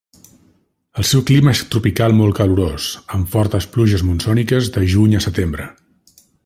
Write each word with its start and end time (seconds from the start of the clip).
El 1.01 1.05
seu 1.09 1.21
clima 1.31 1.53
és 1.57 1.61
tropical 1.75 2.17
molt 2.21 2.37
calorós, 2.41 2.89
amb 3.17 3.31
fortes 3.37 3.69
pluges 3.77 4.07
monsòniques 4.11 4.75
de 4.79 4.87
juny 4.95 5.19
a 5.21 5.25
setembre. 5.31 5.69